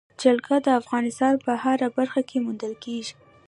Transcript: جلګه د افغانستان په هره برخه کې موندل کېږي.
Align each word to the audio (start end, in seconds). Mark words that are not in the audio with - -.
جلګه 0.21 0.55
د 0.65 0.67
افغانستان 0.81 1.33
په 1.45 1.51
هره 1.63 1.87
برخه 1.97 2.21
کې 2.29 2.37
موندل 2.45 2.73
کېږي. 2.83 3.13